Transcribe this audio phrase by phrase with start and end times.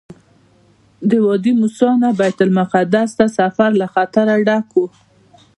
[1.09, 4.85] د وادي موسی نه بیت المقدس ته سفر له خطره ډک وو.